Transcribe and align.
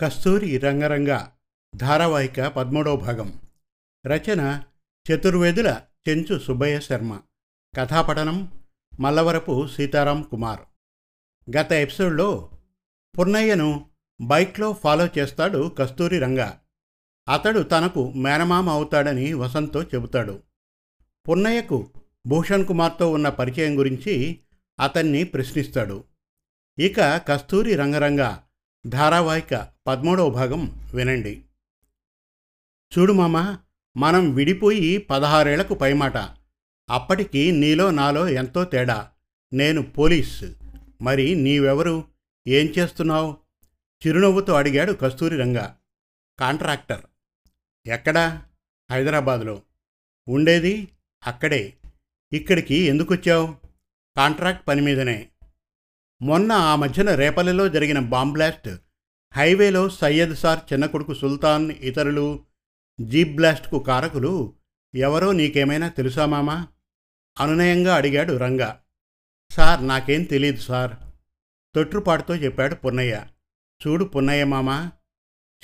కస్తూరి 0.00 0.58
రంగరంగ 0.58 1.20
ధారావాహిక 1.76 2.40
పదమూడవ 2.40 2.96
భాగం. 2.96 3.40
రచన 4.06 4.62
చతుర్వేదుల 5.12 5.80
చెంచు 6.08 6.38
సుబ్బయ్య 6.38 6.80
శర్మ. 6.80 7.20
కథాపఠనం 7.78 8.52
మల్లవరపు 9.00 9.68
సీతారాం 9.68 10.22
కుమార్. 10.22 10.60
గత 11.56 11.72
ఎపిసోడ్లో 11.72 12.50
పున్నయ్యను 13.18 13.90
బైక్లో 14.20 14.72
ఫాలో 14.72 15.08
చేస్తాడు 15.18 15.68
కస్తూరి 15.78 16.18
రంగ. 16.18 16.50
అతడు 17.28 17.60
తనకు 17.60 18.12
మేనమామ 18.12 18.70
అవుతాడని 18.70 19.32
వసంత్తో 19.32 19.82
చెబుతాడు. 19.82 20.42
పున్నయ్యకు 21.28 21.90
భూషణ్ 22.26 22.66
కుమార్తో 22.66 23.10
ఉన్న 23.10 23.28
పరిచయం 23.28 23.78
గురించి 23.78 24.40
అతన్ని 24.80 25.24
ప్రశ్నిస్తాడు. 25.24 26.04
ఇక 26.78 27.00
కస్తూరి 27.00 27.74
రంగరంగ 27.74 28.36
ధారావాహిక 28.88 29.68
పదమూడవ 29.86 30.30
భాగం 30.30 30.90
వినండి. 30.94 31.44
చూడు 32.98 33.12
మామ 33.12 33.58
మనం 33.96 34.34
విడిపోయి 34.34 34.98
పదహారేళ్ళకు 34.98 35.74
పైమాట. 35.74 36.16
అప్పటికి 36.90 37.52
నీలో 37.52 37.90
నాలో 37.90 38.28
ఎంతో 38.28 38.64
తేడా. 38.64 39.10
నేను 39.52 39.82
పోలీస్. 39.82 40.44
మరి 41.02 41.34
నీవెవరు? 41.34 42.04
ఏం 42.48 42.66
చేస్తున్నావు? 42.66 43.36
చిరునవ్వుతో 44.06 44.52
అడిగాడు 44.52 44.92
కస్తూరి 44.92 45.36
రంగ. 45.36 45.56
కాంట్రాక్టర్. 46.38 47.00
ఎక్కడా? 47.86 48.46
హైదరాబాద్లో. 48.90 49.62
ఉండేది 50.28 50.88
అక్కడే. 51.26 51.72
ఇక్కడికి 52.32 52.74
ఎందుకొచ్చావు? 52.74 53.56
కాంట్రాక్ట్ 54.16 54.68
పని 54.68 54.80
మీదనే. 54.80 55.28
మొన్న 56.22 56.52
ఆ 56.52 56.76
మధ్యన 56.76 57.14
రేపల్లెలో 57.14 57.68
జరిగిన 57.68 57.98
బాంబ్ 57.98 58.32
బ్లాస్ట్ 58.32 58.68
హైవేలో 59.32 59.88
సయ్యద్ 59.88 60.34
సార్ 60.34 60.72
చిన్న 60.72 60.86
కొడుకు 60.86 61.14
సుల్తాన్ 61.14 61.70
ఇతరులు 61.70 62.44
జీప్ 63.00 63.36
బ్లాస్ట్కు 63.36 63.78
కారకులు 63.78 64.54
ఎవరో 64.94 65.32
నీకేమైనా 65.32 65.88
తెలుసా 65.88 66.26
మామా? 66.26 66.68
అనునయంగా 67.40 67.94
అడిగాడు 67.94 68.36
రంగ. 68.36 68.74
సార్ 69.50 69.86
నాకేం 69.86 70.22
తెలియదు 70.22 70.60
సార్. 70.60 70.96
తొట్రుపాటుతో 71.74 72.36
చెప్పాడు 72.36 72.74
పున్నయ్య. 72.74 73.26
చూడు 73.86 74.04
పున్నయ్య 74.04 74.44
మామా 74.44 74.92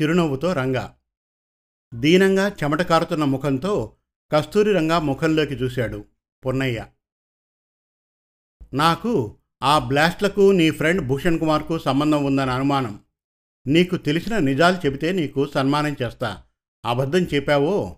చిరునవ్వుతో 0.02 0.52
రంగ. 0.52 0.88
దీనంగా 1.94 2.48
చెమట 2.48 2.82
కారుతున్న 2.82 3.25
ముఖంతో 3.25 3.97
కస్తూరి 4.32 4.72
రంగా 4.72 4.98
ముఖంలోకి 4.98 5.55
చూశాడు 5.55 6.05
పున్నయ్య. 6.47 6.86
నాకు 8.75 9.36
ఆ 9.64 9.78
బ్లాస్ట్లకు 9.78 10.52
నీ 10.52 10.70
ఫ్రెండ్ 10.70 11.06
భూషణ్ 11.06 11.38
కుమార్కు 11.38 11.78
సంబంధం 11.78 12.24
ఉందని 12.24 12.50
అనుమానం. 12.50 13.00
నీకు 13.66 13.96
తెలిసిన 13.96 14.38
నిజాలు 14.38 14.86
చెబితే 14.86 15.12
నీకు 15.12 15.46
సన్మానం 15.54 15.96
చేస్తా. 16.02 16.42
అబద్ధం 16.84 17.18
చెప్పావో? 17.18 17.96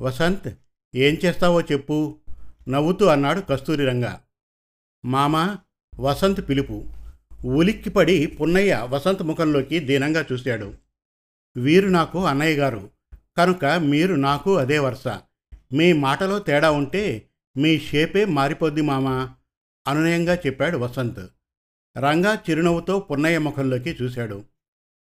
వసంత్ 0.00 0.54
ఏం 0.94 1.18
చేస్తావో 1.24 1.60
చెప్పు. 1.60 2.20
నవ్వుతూ 2.68 3.06
అన్నాడు 3.06 3.40
కస్తూరి 3.40 3.86
రంగ. 3.86 4.04
మామా 5.04 5.58
వసంత్ 6.00 6.48
పిలుపు. 6.48 6.84
ఉలిక్కిపడి 7.44 8.26
పున్నయ్య 8.26 8.86
వసంత్ 8.90 9.22
ముఖంలోకి 9.22 9.78
దీనంగా 9.78 10.24
చూశాడు. 10.32 10.74
వీరు 11.56 11.88
నాకు 11.88 12.26
అన్నయ్య 12.26 12.56
గారు. 12.56 12.90
కనుక 13.38 13.64
మీరు 13.64 14.14
నాకు 14.14 14.56
అదే 14.56 14.78
వరుస. 14.78 15.08
మీ 15.72 15.92
మాటలో 15.92 16.38
తేడా 16.38 16.70
ఉంటే 16.70 17.28
మీ 17.56 17.78
షేపే 17.78 18.24
మారిపోద్ది 18.24 18.80
మామా. 18.80 19.34
అనునయంగా 19.86 20.34
చెప్పాడు 20.34 20.78
వసంత్. 20.78 21.26
రంగా 21.98 22.34
చిరునవ్వుతో 22.34 23.00
పున్నయ్య 23.00 23.38
ముఖంలోకి 23.38 23.96
చూశాడు. 24.02 24.44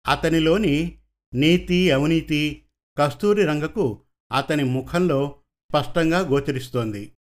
అతనిలోని 0.06 0.98
నీతి 1.34 1.90
అవినీతి 1.90 2.62
కస్తూరి 2.98 3.44
రంగకు 3.44 4.00
అతని 4.32 4.64
ముఖంలో 4.64 5.34
స్పష్టంగా 5.70 6.18
గోచరిస్తోంది. 6.18 7.12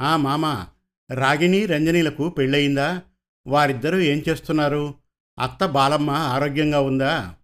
ఆ 0.00 0.16
మామ 0.16 0.66
రాగిణి 1.10 1.66
రంజనీలకు 1.66 2.28
పెళ్ళయిందా? 2.28 3.02
వారిద్దరూ 3.46 3.98
ఏం 3.98 4.22
చేస్తున్నారు? 4.28 4.94
అత్త 5.38 5.66
బాలమ్మ 5.66 6.10
ఆరోగ్యంగా 6.10 6.80
ఉందా? 6.80 7.34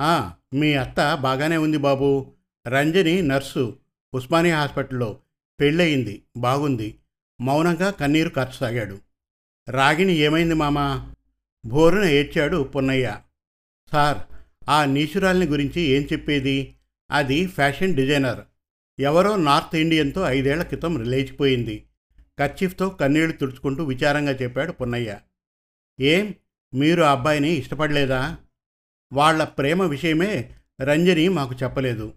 ఆ 0.00 0.32
మీ 0.54 0.74
అత్త 0.74 1.14
బాగానే 1.14 1.56
ఉంది 1.56 1.76
బాబు. 1.76 2.34
రంజని 2.68 3.22
నర్సు 3.22 3.76
ఉస్మానియా 4.14 4.60
హాస్పిటల్లో 4.60 5.18
పెళ్ళయింది 5.60 6.22
బాగుంది. 6.36 6.98
మౌనంగా 7.40 7.90
కన్నీరు 7.90 8.28
కార్చసాగాడు 8.28 8.98
రాగిణి 9.68 10.12
ఏమైంది 10.12 10.54
మామా? 10.54 11.14
భోరున 11.66 12.04
ఏడ్చాడు 12.04 12.62
పున్నయ్య. 12.62 13.16
సార్ 13.92 14.18
ఆ 14.68 14.84
నీచురాల్ని 14.84 15.46
గురించి 15.46 15.80
ఏం 15.80 16.08
చెప్పేది? 16.12 16.74
అది 17.10 17.46
ఫ్యాషన్ 17.46 17.94
డిజైనర్. 17.94 18.40
ఎవరో 19.00 19.36
నార్త్ 19.36 19.76
ఇండియన్తో 19.76 20.24
ఐదేళ్ళ 20.28 20.62
క్రితం 20.62 21.02
లేచిపోయింది 21.02 21.84
కర్చీఫ్తో 22.38 22.88
కన్నీళ్ళు 22.88 23.32
తుడుచుకుంటూ 23.32 23.84
విచారంగా 23.84 24.32
చెప్పాడు 24.32 24.72
పున్నయ్య. 24.72 25.18
ఏం? 26.00 26.34
మీరు 26.74 27.02
ఆ 27.02 27.12
అబ్బాయిని 27.12 27.52
ఇష్టపడలేదా? 27.52 28.36
వాళ్ళ 29.12 29.44
ప్రేమ 29.44 29.82
విషయమే 29.82 30.54
రంజని 30.80 31.28
మాకు 31.28 31.54
చెప్పలేదు. 31.62 32.12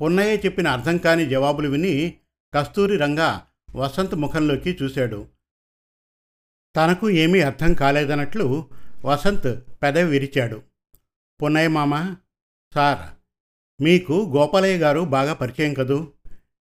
పొన్నయ్య 0.00 0.36
చెప్పిన 0.36 0.68
అర్థం 0.68 0.98
కాని 0.98 1.26
జవాబులు 1.26 1.68
విని 1.68 2.14
కస్తూరి 2.54 2.96
రంగా 2.96 3.46
వసంత్ 3.76 4.14
ముఖంలోకి 4.14 4.78
చూశాడు. 4.82 5.28
తనకు 6.76 7.10
ఏమీ 7.10 7.40
అర్థం 7.40 7.74
కాలేదన్నట్లు 7.74 8.70
వసంత్ 9.04 9.60
పెదవి 9.82 10.10
విరిచాడు. 10.10 10.62
పున్నయ్య 11.42 11.68
మామ 11.68 12.16
సార్ 12.74 12.98
మీకు 13.82 14.32
గోపాలయ్య 14.36 14.78
గారు 14.78 15.00
బాగా 15.00 15.32
పరిచయం 15.32 15.74
కదూ? 15.74 16.12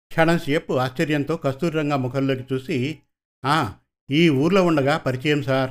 క్షణంసేపు 0.08 0.72
ఆశ్చర్యంతో 0.72 1.36
కస్తూరిరంగా 1.36 1.96
ముఖంలోకి 1.96 2.54
చూసి 2.54 2.98
ఆ 3.44 3.74
ఈ 4.10 4.28
ఊర్లో 4.28 4.66
ఉండగా 4.66 4.96
పరిచయం 4.96 5.42
సార్. 5.42 5.70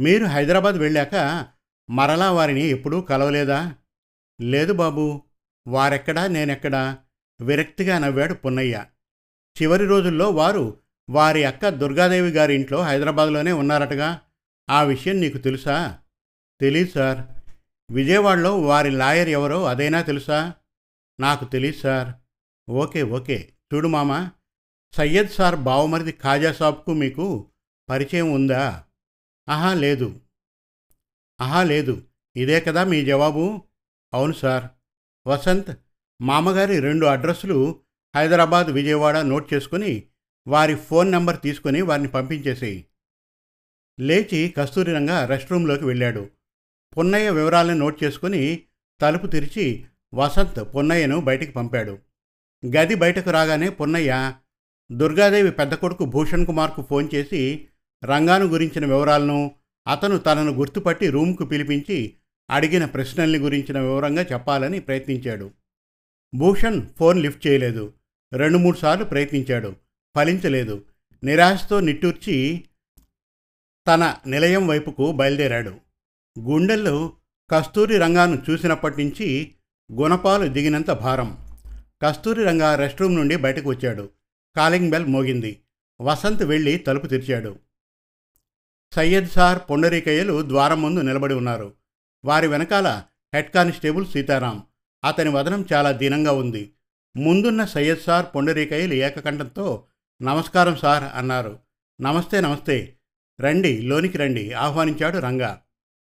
మీరు 0.00 0.24
హైదరాబాద్ 0.24 0.74
వెళ్ళాక 0.74 1.46
మరలా 1.90 2.32
వారిని 2.32 2.64
ఎప్పుడూ 2.64 3.00
కలవలేదా? 3.00 3.74
లేదు 4.40 4.72
బాబు 4.72 5.22
వారెక్కడా 5.68 6.26
నేనెక్కడా? 6.26 6.98
విరక్తిగా 7.40 7.98
నవ్వాడు 7.98 8.34
పున్నయ్య. 8.34 8.84
చివరి 9.62 9.86
రోజుల్లో 9.86 10.30
వారు 10.30 10.80
వారి 11.10 11.44
అక్క 11.44 11.68
దుర్గాదేవి 11.68 12.30
గారి 12.30 12.54
ఇంట్లో 12.54 12.82
హైదరాబాద్లోనే 12.82 13.52
ఉన్నారటగా. 13.52 14.20
ఆ 14.70 14.82
విషయం 14.82 15.20
నీకు 15.20 15.38
తెలుసా? 15.38 15.98
తెలీదు 16.60 16.90
సార్. 16.90 17.18
విజయవాడలో 17.92 18.60
వారి 18.60 18.90
లాయర్ 18.90 19.28
ఎవరో 19.28 19.64
అదైనా 19.64 20.02
తెలుసా? 20.02 20.54
నాకు 21.20 21.44
తెలీదు 21.44 21.76
సార్. 21.76 22.14
Okay 22.70 23.02
okay. 23.02 23.52
చూడు 23.74 23.88
మామ 23.88 24.30
సయ్యద్ 24.92 25.28
సార్ 25.28 25.56
బావమరిది 25.56 26.12
ఖాజా 26.12 26.52
సాబ్కు 26.52 26.92
మీకు 26.92 27.50
పరిచయం 27.88 28.32
ఉందా? 28.32 28.84
ఆహా 29.48 29.74
లేదు. 29.74 30.20
ఆహా 31.40 31.62
లేదు. 31.62 32.02
ఇదే 32.36 32.60
కదా 32.60 32.84
మీ 32.84 33.04
జవాబు? 33.04 33.62
అవును 34.14 34.32
సార్. 34.32 34.64
వసంత్ 35.26 35.78
మామగారి 36.22 36.80
రెండు 36.80 37.06
అడ్రస్లు 37.06 37.80
హైదరాబాద్ 38.14 38.66
విజయవాడ 38.66 39.18
నోట్ 39.18 39.54
చేసుకుని 39.54 40.02
వారి 40.46 40.74
ఫోన్ 40.74 41.12
నెంబర్ 41.12 41.40
తీసుకుని 41.40 41.82
వారిని 41.82 42.08
పంపించేసేయి 42.08 42.84
లేచి 44.00 44.54
కస్తూరిరంగా 44.56 45.26
రెస్ట్ 45.26 45.52
రూమ్లోకి 45.52 45.84
వెళ్ళాడు. 45.84 46.30
పున్నయ్య 46.98 47.30
వివరాలను 47.30 47.78
నోట్ 47.78 48.04
చేసుకుని 48.04 48.62
తలుపు 49.00 49.26
తెరిచి 49.26 49.84
వసంత్ 50.14 50.74
పొన్నయ్యను 50.74 51.20
బయటికి 51.20 51.52
పంపాడు. 51.52 51.98
గది 52.66 52.94
బయటకు 52.94 53.30
రాగానే 53.30 53.68
పున్నయ్య 53.68 54.32
దుర్గాదేవి 54.92 55.50
పెద్ద 55.50 55.74
కొడుకు 55.74 56.04
భూషణ్ 56.04 56.46
కుమార్కు 56.46 56.86
ఫోన్ 56.90 57.08
చేసి 57.14 57.68
రంగాను 58.04 58.44
గురించిన 58.44 58.86
వివరాలను 58.86 59.54
అతను 59.88 60.18
తనను 60.18 60.52
గుర్తుపట్టి 60.52 61.10
రూమ్కు 61.10 61.44
పిలిపించి 61.44 62.14
అడిగిన 62.50 62.84
ప్రశ్నల్ని 62.84 63.38
గురించిన 63.38 63.80
వివరంగా 63.80 64.22
చెప్పాలని 64.22 64.80
ప్రయత్నించాడు. 64.80 65.50
భూషణ్ 66.34 66.88
ఫోన్ 66.98 67.20
లిఫ్ట్ 67.20 67.46
చేయలేదు. 67.46 67.92
రెండు 68.36 68.58
మూడు 68.58 68.76
సార్లు 68.76 69.04
ప్రయత్నించాడు. 69.04 69.76
ఫలించలేదు. 70.16 70.84
నిరాశతో 71.24 71.80
నిట్టూర్చి 71.80 72.64
తన 73.88 74.16
నిలయం 74.26 74.68
వైపుకు 74.68 75.12
బయలుదేరాడు. 75.12 75.74
గుండెల్లో 76.38 77.12
కస్తూరి 77.50 77.98
రంగాను 77.98 78.42
చూసినప్పటి 78.50 79.04
నుంచి 79.04 79.54
గుణపాలు 79.92 80.48
దిగినంత 80.48 80.90
భారం. 80.90 81.38
కస్తూరి 82.02 82.44
రంగా 82.44 82.74
రెస్ట్ 82.74 83.00
రూమ్ 83.00 83.14
నుండి 83.14 83.36
బయటకు 83.36 83.68
వచ్చాడు. 83.68 84.10
కాలింగ్ 84.56 84.90
బెల్ 84.90 85.06
మోగింది. 85.06 85.60
వసంత్ 86.00 86.42
వెళ్ళి 86.42 86.78
తలుపు 86.78 87.06
తెరిచాడు. 87.06 87.58
సయ్యద్ 88.94 89.28
సార్ 89.28 89.58
పొండరీకయ్యలు 89.70 90.48
ద్వారం 90.48 90.82
ముందు 90.82 91.00
నిలబడి 91.00 91.34
ఉన్నారు. 91.34 91.74
వారి 92.24 92.46
వెనకాల 92.46 93.02
హెడ్ 93.34 93.50
కానిస్టేబుల్ 93.50 94.06
సీతారాం. 94.06 94.62
అతని 95.04 95.30
వదనం 95.30 95.66
చాలా 95.72 95.92
దీనంగా 95.92 96.32
ఉంది. 96.32 96.73
ముందున్న 97.16 97.64
సయ్యద్ 97.64 97.98
సార్ 97.98 98.26
పొండరీకయ్యలు 98.34 98.94
ఏకకంఠంతో 98.94 99.86
నమస్కారం 100.22 100.76
సార్ 100.76 101.04
అన్నారు. 101.16 101.58
నమస్తే 102.00 102.40
నమస్తే. 102.40 102.96
రండి 103.40 103.82
లోనికి 103.82 104.18
రండి 104.18 104.52
ఆహ్వానించాడు 104.52 105.18
రంగా. 105.18 105.60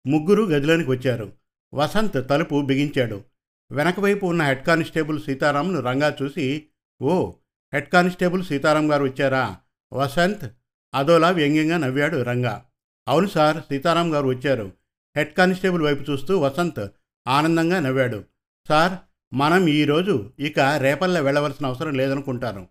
ముగ్గురు 0.07 0.43
గదిలోనికి 0.43 0.91
వచ్చారు. 0.91 1.33
వసంత్ 1.75 2.29
తలుపు 2.31 2.61
బిగించాడు. 2.61 3.25
వెనకవైపు 3.73 4.27
ఉన్న 4.27 4.43
హెడ్ 4.43 4.65
కానిస్టేబుల్ 4.65 5.23
సీతారాంను 5.23 5.81
రంగా 5.81 6.17
చూసి 6.23 6.67
ఓ 7.03 7.33
హెడ్ 7.75 7.89
కానిస్టేబుల్ 7.89 8.45
సీతారాం 8.45 8.93
గారు 8.93 9.05
వచ్చారా? 9.05 9.57
వసంత్? 9.93 10.53
అదోలా 10.95 11.31
వ్యంగ్యంగా 11.31 11.79
నవ్వాడు 11.79 12.23
రంగా. 12.23 12.65
అవును 13.09 13.27
సార్ 13.27 13.57
సీతారాం 13.57 14.15
గారు 14.15 14.27
వచ్చారు. 14.27 14.73
హెడ్ 15.17 15.35
కానిస్టేబుల్ 15.35 15.83
వైపు 15.83 16.11
చూస్తూ 16.11 16.39
వసంత్ 16.39 16.87
ఆనందంగా 17.29 17.81
నవ్వాడు. 17.81 18.25
సార్ 18.69 18.93
మనం 19.35 19.67
ఈరోజు 19.67 20.31
ఇక 20.39 20.61
రేపల్లె 20.61 21.21
వెళ్ళవలసిన 21.21 21.67
అవసరం 21.67 21.95
లేదనుకుంటాను. 21.95 22.69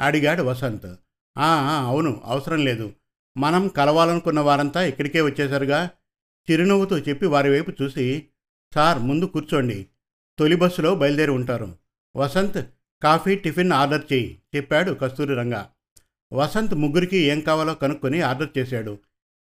అడిగాడు 0.00 0.42
వసంత్. 0.42 0.86
"ఆ, 1.38 1.80
అవును 1.86 2.20
అవసరం 2.24 2.64
లేదు. 2.64 2.92
మనం 3.38 3.68
కలవాలనుకున్న 3.68 4.40
వారంతా 4.40 4.84
ఇక్కడికే 4.84 5.20
వచ్చేసరిగా 5.20 5.90
చిరునవ్వుతో 6.50 6.98
చెప్పి 6.98 7.26
వారి 7.26 7.50
వైపు 7.50 7.72
చూసి 7.82 8.26
సార్ 8.74 8.98
ముందు 8.98 9.24
కూర్చోండి. 9.24 9.86
తొలి 10.38 10.56
బస్సులో 10.56 10.94
బయలుదేరి 10.94 11.30
ఉంటారు. 11.30 11.76
వసంత్ 12.16 12.66
కాఫీ 13.02 13.36
టిఫిన్ 13.36 13.72
ఆర్డర్ 13.72 14.12
చేయి 14.12 14.42
చెప్పాడు 14.56 14.92
కస్తూరి 14.92 15.34
రంగ. 15.34 15.62
వసంత్ 16.32 16.74
ముగ్గురికి 16.74 17.16
ఏం 17.16 17.40
కావాలో 17.40 17.74
కనుక్కొని 17.74 18.20
ఆర్డర్ 18.20 18.48
చేశాడు. 18.58 18.98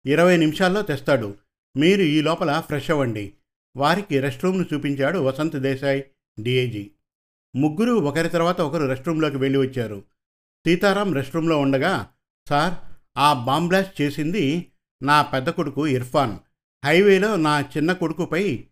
ఇరవై 0.07 0.37
నిమిషాల్లో 0.37 0.83
తెస్తాడు. 0.83 1.35
మీరు 1.77 2.03
ఈ 2.03 2.21
లోపల 2.21 2.63
ఫ్రెష్ 2.67 2.91
అవ్వండి. 2.91 3.33
వారికి 3.77 4.21
రెస్ట్ 4.21 4.45
రూమ్ను 4.45 4.67
చూపించాడు 4.75 5.19
వసంత్ 5.19 5.57
దేశాయ్. 5.57 6.03
డిఐజీ 6.41 6.91
ముగ్గురు 7.57 7.93
ఒకరి 7.93 8.29
తర్వాత 8.29 8.61
ఒకరు 8.61 8.87
రెస్ట్రూమ్లోకి 8.87 9.37
వెళ్ళి 9.37 9.59
వచ్చారు. 9.59 10.03
సీతారాం 10.67 11.15
రెస్ట్రూమ్లో 11.15 11.61
ఉండగా 11.61 12.09
సార్ 12.49 12.75
ఆ 13.19 13.33
బాంబ్ 13.33 13.69
బ్లాస్ట్ 13.69 14.03
చేసింది 14.03 14.73
నా 15.03 15.23
పెద్ద 15.23 15.51
కొడుకు 15.51 15.87
ఇర్ఫాన్. 15.87 16.39
హైవేలో 16.85 17.37
నా 17.37 17.61
చిన్న 17.61 17.93
కొడుకుపై 17.93 18.65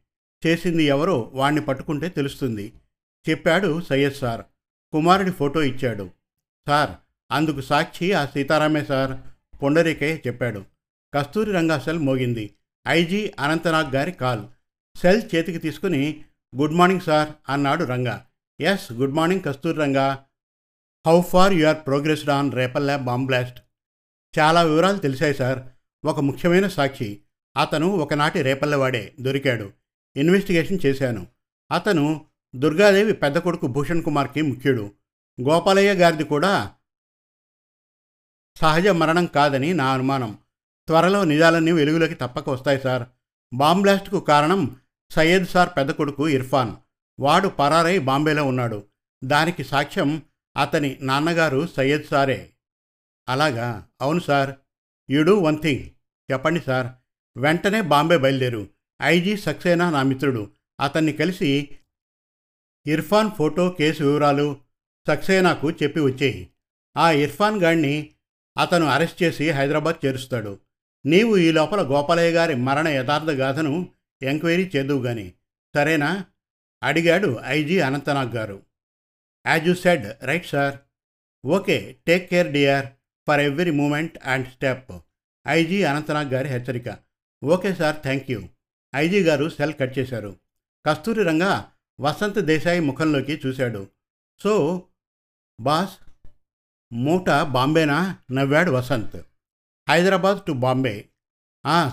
చేసింది 0.46 0.84
ఎవరో 0.84 1.30
వాణ్ణి 1.34 1.60
పట్టుకుంటే 1.60 2.08
తెలుస్తుంది 2.08 2.72
చెప్పాడు 3.30 3.80
సయ్యద్ 3.80 4.14
సార్. 4.14 4.42
కుమారుడి 4.92 5.30
ఫోటో 5.30 5.62
ఇచ్చాడు. 5.62 6.10
సార్ 6.68 6.90
అందుకు 7.32 7.60
సాక్షి 7.60 8.12
ఆ 8.12 8.26
సీతారామే 8.26 8.84
సార్ 8.84 9.18
పొండరికే 9.62 10.22
చెప్పాడు. 10.26 10.64
కస్తూరి 11.14 11.52
రంగా 11.52 11.78
సెల్ 11.78 11.98
మోగింది. 11.98 12.54
ఐజీ 12.88 13.32
అనంతనాగ్ 13.38 13.94
గారి 13.94 14.12
కాల్. 14.12 14.44
సెల్ 14.98 15.22
చేతికి 15.34 15.58
తీసుకుని 15.58 16.24
గుడ్ 16.56 16.72
మార్నింగ్ 16.72 17.00
సార్ 17.00 17.28
అన్నాడు 17.48 17.84
Ranga. 17.84 18.26
Yes 18.60 18.92
good 18.92 19.14
morning 19.14 19.42
Kasturi 19.42 19.78
Ranga. 19.78 20.24
How 21.06 21.22
far 21.22 21.52
you 21.52 21.68
are 21.68 21.76
progressed 21.76 22.30
on 22.30 22.52
Repalle 22.52 22.96
bomb 22.96 23.26
blast? 23.26 23.60
చాలా 24.38 24.62
వివరాలు 24.62 24.98
తెలిసాయి 24.98 25.34
సార్. 25.34 25.58
ఒక 26.04 26.20
ముఖ్యమైన 26.20 26.68
సాక్షి. 26.68 27.22
అతను 27.56 27.86
ఒకనాటి 27.86 28.42
రేపల్లెవాడే 28.42 29.14
దొరికాడు. 29.20 29.72
ఇన్వెస్టిగేషన్ 30.16 30.78
చేశాను. 30.86 31.26
అతను 31.72 32.26
దుర్గాదేవి 32.56 33.12
పెద్ద 33.12 33.38
కొడుకు 33.38 33.66
భూషణ్ 33.66 34.02
కుమార్కి 34.02 34.42
ముఖ్యుడు. 34.42 34.90
గోపాలయ్య 35.40 35.92
గారిది 35.92 36.24
కూడా 36.24 36.74
సహజ 38.56 38.88
మరణం 38.88 39.26
కాదని 39.26 39.74
నా 39.74 39.92
అనుమానం. 39.92 40.38
త్వరలో 40.86 41.24
నిజాలన్నీ 41.24 41.72
వెలుగులోకి 41.72 42.14
తప్పక 42.14 42.48
వస్తాయి 42.48 42.80
సార్. 42.80 43.08
బాంబ్లాస్ట్కు 43.54 44.20
కారణం 44.20 44.76
సయ్యద్ 45.10 45.46
సార్ 45.46 45.68
పెద్ద 45.76 45.90
కొడుకు 45.90 46.28
ఇర్ఫాన్. 46.28 46.76
వాడు 47.20 47.48
పరారై 47.48 47.98
బాంబేలో 47.98 48.44
ఉన్నాడు. 48.44 48.84
దానికి 49.24 49.64
సాక్ష్యం 49.64 50.22
అతని 50.56 50.98
నాన్నగారు 51.00 51.66
సయ్యద్ 51.66 52.04
సారే. 52.10 52.50
అలాగా? 53.28 53.86
అవును 54.00 54.20
sir. 54.20 54.54
You 55.10 55.22
do 55.22 55.34
one 55.34 55.58
thing. 55.62 55.90
చెప్పండి 56.32 56.60
సార్. 56.60 56.86
వెంటనే 57.38 57.80
బాంబే 57.80 58.16
బయలుదేరు. 58.16 58.68
ఐజీ 59.02 59.36
సక్సేనా 59.36 59.90
నా 59.90 60.02
మిత్రుడు. 60.02 60.50
అతన్ని 60.80 61.12
కలిసి 61.12 61.78
ఇర్ఫాన్ 62.86 63.30
ఫోటో 63.30 63.70
కేసు 63.70 64.02
వివరాలు 64.02 64.56
సక్సేనాకు 65.08 65.70
చెప్పి 65.70 66.00
వచ్చేయి. 66.00 66.50
ఆ 66.96 67.10
ఇర్ఫాన్ 67.10 67.62
గాడిని 67.62 68.10
అతను 68.58 68.86
అరెస్ట్ 68.86 69.22
చేసి 69.22 69.50
హైదరాబాద్ 69.50 70.06
చేరుస్తాడు. 70.06 70.58
నీవు 71.06 71.36
ఈ 71.36 71.52
లోపల 71.52 71.82
గోపాలయ్య 71.82 72.30
గారి 72.30 72.54
మరణ 72.54 72.88
యథార్థ 72.88 73.30
గాథను 73.30 73.88
ఎంక్వైరీ 74.22 74.70
చేదువు 74.76 75.04
గాని. 75.04 75.32
సరేనా? 75.74 76.24
అడిగాడు 76.82 77.40
ఐజీ 77.44 77.80
అనంతనాగ్ 77.80 78.34
గారు. 78.34 78.62
As 79.46 79.68
you 79.68 79.74
said 79.74 80.24
right 80.24 80.46
sir 80.46 80.78
okay 81.46 81.96
take 82.06 82.30
care 82.30 82.52
dear 82.52 82.86
for 83.26 83.40
every 83.40 83.70
moment 83.70 84.18
and 84.24 84.48
step 84.48 84.92
IG 85.48 85.82
Anantnag 85.82 86.28
గారి 86.28 86.48
హెచ్చరిక. 86.48 86.98
Okay 87.44 87.74
sir 87.74 87.96
thank 88.02 88.30
you 88.30 88.48
IG 88.94 89.22
గారు 89.22 89.48
సెల్ 89.48 89.74
కట్ 89.80 89.98
చేశారు. 89.98 90.36
కస్తూరి 90.86 91.22
రంగా 91.22 91.72
వసంత్ 92.00 92.38
దేశాయి 92.38 92.80
ముఖంలోకి 92.80 93.40
చూశాడు. 93.46 93.88
సో 94.42 94.86
బాస్ 95.60 95.96
మూట 96.92 97.30
బాంబేనా? 97.30 98.18
నవ్వాడు 98.32 98.70
వసంత్. 98.70 99.16
హైదరాబాద్ 99.88 100.42
టు 100.46 100.52
బాంబే. 100.52 101.08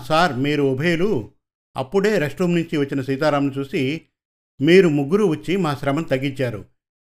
సార్ 0.06 0.32
మీరు 0.36 0.62
ఉభయలు 0.62 1.32
అప్పుడే 1.78 2.18
రెస్ట్ 2.18 2.40
రూమ్ 2.40 2.54
నుంచి 2.54 2.76
వచ్చిన 2.76 3.02
సీతారాంను 3.02 3.52
చూసి 3.58 4.02
మీరు 4.60 4.88
ముగ్గురు 4.88 5.24
వచ్చి 5.24 5.56
మా 5.56 5.74
శ్రమను 5.74 6.04
తగ్గించారు. 6.04 6.64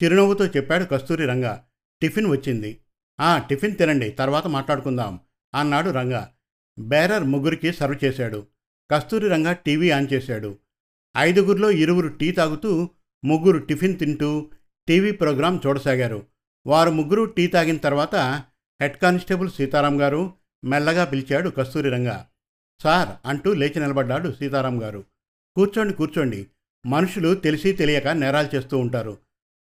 చిరునవ్వుతో 0.03 0.47
చెప్పాడు 0.47 0.85
కస్తూరి 0.85 1.27
రంగ. 1.27 1.57
టిఫిన్ 2.03 2.27
వచ్చింది. 2.27 2.81
"ఆ, 3.21 3.39
టిఫిన్ 3.39 3.77
తినండి. 3.77 4.11
తర్వాత 4.11 4.47
మాట్లాడుకుందాం 4.47 5.21
అన్నాడు 5.55 5.91
రంగా. 5.91 6.33
బేరర్ 6.79 7.25
ముగ్గురికి 7.25 7.73
సర్వ్ 7.73 8.05
చేశాడు. 8.05 8.47
కస్తూరి 8.91 9.29
రంగా 9.29 9.53
టీవీ 9.53 9.91
ఆన్ 9.91 10.07
చేశాడు. 10.13 10.59
ఐదుగురిలో 11.17 11.71
ఇరువురు 11.71 12.09
టీ 12.09 12.33
తాగుతూ 12.33 12.89
ముగ్గురు 13.25 13.59
టిఫిన్ 13.59 13.99
తింటూ 13.99 14.51
టీవీ 14.89 15.11
ప్రోగ్రాం 15.13 15.61
చూడసాగారు. 15.67 16.27
వారు 16.67 16.91
ముగ్గురు 16.91 17.25
టీ 17.25 17.47
తాగిన 17.47 17.77
తర్వాత 17.77 18.15
హెడ్ 18.81 18.97
కానిస్టేబుల్ 18.97 19.51
సీతారాం 19.51 20.01
గారు 20.01 20.35
మెల్లగా 20.65 21.05
పిలిచాడు 21.05 21.51
కస్తూరి 21.51 21.91
రంగా. 21.91 22.27
సార్ 22.83 23.29
అంటూ 23.29 23.55
లేచి 23.55 23.81
నిలబడ్డాడు 23.81 24.33
సీతారాం 24.33 24.83
గారు. 24.83 25.05
కూర్చోండి 25.57 25.95
కూర్చోండి. 25.95 26.47
మనుషులు 26.87 27.35
తెలిసి 27.35 27.73
తెలియక 27.73 28.09
నేరాలు 28.09 28.57
చేస్తూ 28.57 28.79
ఉంటారు. 28.79 29.19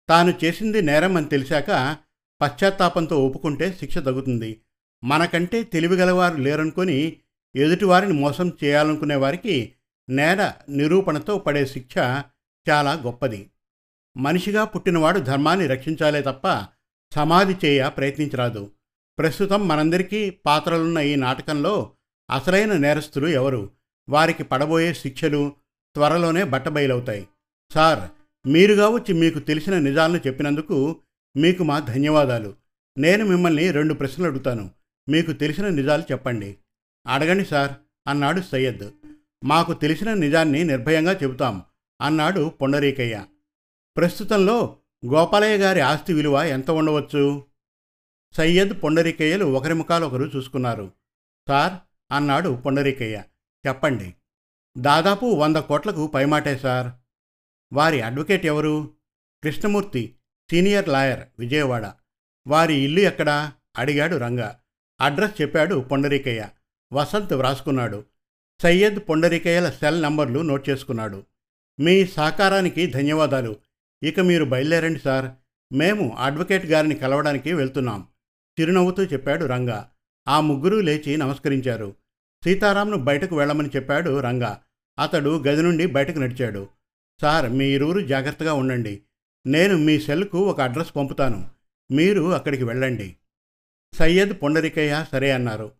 తాను 0.08 0.34
చేసింది 0.44 0.82
నేరం 0.82 1.16
అని 1.16 1.26
తెలిసాక 1.26 1.96
పశ్చాత్తాపంతో 2.42 3.26
ఒప్పుకుంటే 3.26 3.76
శిక్ష 3.80 3.98
తగ్గుతుంది. 3.98 4.60
మనకంటే 5.04 5.62
తెలివిగలవారు 5.62 6.36
లేరనుకొని 6.36 7.16
ఎదుటివారిని 7.56 8.12
మోసం 8.12 8.52
చేయాలనుకునే 8.64 9.14
వారికి 9.14 9.72
నేర 10.08 10.52
నిరూపణతో 10.68 11.38
పడే 11.38 11.66
శిక్ష 11.66 11.98
చాలా 12.70 12.92
గొప్పది. 12.92 13.50
మనిషిగా 14.16 14.64
పుట్టినవాడు 14.64 15.18
ధర్మాన్ని 15.18 15.66
రక్షించాలే 15.66 16.22
తప్ప 16.22 16.66
సమాధి 17.14 17.56
చేయ 17.64 17.88
ప్రయత్నించరాదు. 17.88 18.70
ప్రస్తుతం 19.18 19.68
మనందరికీ 19.68 20.30
పాత్రలున్న 20.30 20.98
ఈ 20.98 21.14
నాటకంలో 21.14 21.92
అసలైన 22.30 22.72
నేరస్తులు 22.72 23.26
ఎవరు? 23.26 23.70
వారికి 24.08 24.44
పడబోయే 24.44 24.94
శిక్షలు 24.94 25.52
త్వరలోనే 25.94 26.44
బట్టబయలవుతాయి. 26.44 27.28
సార్ 27.74 28.10
మీరుగా 28.48 28.88
వచ్చి 28.88 29.14
మీకు 29.14 29.38
తెలిసిన 29.38 29.78
నిజాలను 29.78 30.20
చెప్పినందుకు 30.26 30.96
మీకు 31.36 31.62
మా 31.62 31.78
ధన్యవాదాలు. 31.78 32.54
నేను 32.98 33.24
మిమ్మల్ని 33.24 33.70
రెండు 33.70 33.94
ప్రశ్నలు 33.94 34.28
అడుగుతాను. 34.28 34.70
మీకు 35.08 35.32
తెలిసిన 35.32 35.68
నిజాలు 35.68 36.02
చెప్పండి. 36.02 36.56
అడగండి 37.06 37.44
సార్ 37.44 37.72
అన్నాడు 38.06 38.40
సయ్యద్. 38.40 38.90
మాకు 39.44 39.72
తెలిసిన 39.72 40.14
నిజాన్ని 40.14 40.64
నిర్భయంగా 40.64 41.12
చెబుతాం 41.12 41.62
అన్నాడు 42.00 42.48
పొండరీకయ్య. 42.48 43.24
ప్రస్తుతంలో 43.96 44.76
గోపాలయ్య 45.06 45.56
గారి 45.56 45.80
ఆస్తి 45.80 46.12
విలువ 46.12 46.42
ఎంత 46.42 46.70
ఉండవచ్చు? 46.70 47.44
సయ్యద్ 48.36 48.82
పొండరీకయ్యలు 48.82 49.44
ఒకరి 49.44 49.74
ముఖాలు 49.74 50.06
ఒకరు 50.06 50.30
చూసుకున్నారు. 50.36 50.90
సార్ 51.48 51.72
అన్నాడు 52.12 52.62
పొండరీకయ్య. 52.66 53.22
చెప్పండి. 53.66 54.14
దాదాపు 54.78 55.26
వంద 55.26 55.56
కోట్లకు 55.56 56.06
పైమాటే 56.06 56.58
సార్. 56.58 56.92
వారి 57.72 58.00
అడ్వకేట్ 58.00 58.46
ఎవరు? 58.46 58.90
Krishnamurthy 59.42 60.14
senior 60.50 60.88
lawyer 60.88 61.20
Vijayawada. 61.38 61.92
వారి 62.46 62.74
ఇల్లు 62.74 63.00
ఎక్కడా? 63.00 63.52
అడిగాడు 63.78 64.16
రంగా. 64.16 64.60
అడ్రస్ 65.00 65.42
చెప్పాడు 65.42 65.74
పొండరీకయ్య. 65.74 66.48
వసంత్ 66.92 67.32
వ్రాసుకున్నాడు. 67.32 68.04
సయ్యద్ 68.62 68.98
పొండరీకయ్యల 69.08 69.70
సెల్ 69.70 70.02
నంబర్లు 70.02 70.40
నోట్ 70.40 70.68
చేసుకున్నాడు. 70.68 71.24
మీ 71.80 72.06
సహకారానికి 72.06 72.86
ధన్యవాదాలు. 72.86 73.56
ఇక 74.02 74.20
మీరు 74.20 74.44
బయలుదేరండి 74.44 74.98
సార్. 74.98 75.30
మేము 75.74 76.16
అడ్వకేట్ 76.16 76.66
గారిని 76.66 76.94
కలవడానికి 76.94 77.52
వెళ్తున్నాం. 77.52 78.06
చిరునవ్వుతూ 78.60 79.02
చెప్పాడు 79.02 79.44
రంగా. 79.44 79.90
ఆ 80.28 80.40
ముగ్గురూ 80.40 80.80
లేచి 80.80 81.16
నమస్కరించారు. 81.16 81.94
సీతారాంను 82.44 82.96
బయటకు 82.96 83.36
వెళ్ళమని 83.36 83.70
చెప్పాడు 83.76 84.20
రంగా. 84.20 84.62
అతడు 84.98 85.42
గది 85.44 85.62
నుండి 85.62 85.86
బయటకు 85.86 86.18
నడిచాడు. 86.18 86.68
సార్ 87.20 87.50
మీ 87.50 87.64
ఇరువురు 87.64 88.00
జాగ్రత్తగా 88.00 88.52
ఉండండి. 88.52 89.02
నేను 89.46 89.76
మీ 89.76 90.00
సెల్కు 90.00 90.38
ఒక 90.38 90.60
అడ్రస్ 90.60 90.96
పంపుతాను. 90.96 91.50
మీరు 91.92 92.32
అక్కడికి 92.32 92.64
వెళ్ళండి. 92.64 93.16
సయ్యద్ 93.94 94.42
పొండరికయ్య 94.42 95.06
సరే 95.12 95.30
అన్నారు. 95.30 95.72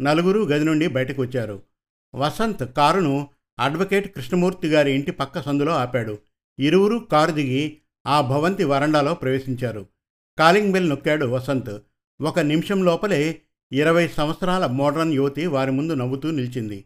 నలుగురు 0.00 0.40
గది 0.40 0.64
నుండి 0.64 0.86
బయటకు 0.86 1.22
వచ్చారు. 1.22 1.62
వసంత్ 2.14 2.74
కారును 2.76 3.28
అడ్వకేట్ 3.58 4.14
కృష్ణమూర్తి 4.14 4.68
గారి 4.68 4.92
ఇంటి 4.92 5.10
పక్క 5.10 5.42
సందులో 5.42 5.72
ఆపాడు. 5.72 6.18
ఇరువురు 6.58 6.98
కారు 6.98 7.30
దిగి 7.30 7.78
ఆ 8.06 8.20
భవంతి 8.20 8.64
వరండాలో 8.64 9.14
ప్రవేశించారు. 9.14 9.86
కాలింగ్ 10.38 10.72
బెల్ 10.72 10.90
నొక్కాడు 10.90 11.26
వసంత్. 11.26 11.78
ఒక 12.20 12.40
నిమిషం 12.40 12.84
లోపలే 12.84 13.40
ఇరవై 13.72 14.08
సంవత్సరాల 14.08 14.66
మోడ్రన్ 14.66 15.12
యువతి 15.12 15.46
వారి 15.46 15.70
ముందు 15.70 15.92
నవ్వుతూ 15.92 16.30
నిలిచింది. 16.30 16.84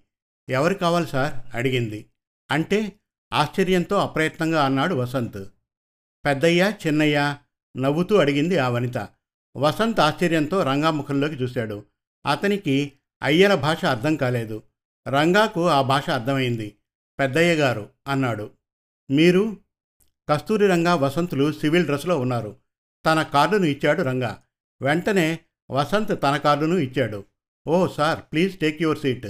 ఎవరు 0.48 0.74
కావాలి 0.74 1.06
సార్? 1.06 1.56
అడిగింది. 1.56 2.06
అంటే 2.50 2.92
ఆశ్చర్యంతో 3.32 3.96
అప్రయత్నంగా 3.96 4.64
అన్నాడు 4.64 4.94
వసంత్. 4.94 5.52
పెద్దయ్య 6.26 6.72
చిన్నయ్య? 6.86 7.36
నవ్వుతూ 7.76 8.16
అడిగింది 8.16 8.58
ఆ 8.58 8.68
వనిత. 8.68 9.08
వసంత్ 9.56 10.00
ఆశ్చర్యంతో 10.00 10.62
రంగాముఖంలోకి 10.62 11.34
చూశాడు. 11.34 11.84
అతనికి 12.30 12.92
అయ్యల 13.22 13.54
భాష 13.54 13.84
అర్థం 13.84 14.16
కాలేదు. 14.16 14.62
రంగాకు 15.08 15.68
ఆ 15.68 15.82
భాష 15.82 16.10
అర్థమైంది. 16.10 16.76
పెద్దయ్య 17.18 17.54
గారు 17.54 17.90
అన్నాడు. 18.08 18.50
మీరు? 19.10 19.56
కస్తూరి 20.30 20.66
రంగా 20.66 20.94
వసంతులు 20.94 21.52
సివిల్ 21.52 21.84
డ్రెస్లో 21.84 22.18
ఉన్నారు. 22.18 22.56
తన 23.06 23.22
కార్డును 23.22 23.64
ఇచ్చాడు 23.64 24.02
రంగా. 24.02 24.42
వెంటనే 24.82 25.38
వసంత్ 25.70 26.22
తన 26.22 26.36
కార్డును 26.36 26.76
ఇచ్చాడు. 26.76 27.24
ఓ 27.68 27.86
sir 27.86 28.20
please 28.32 28.58
take 28.58 28.82
your 28.82 28.98
seat. 28.98 29.26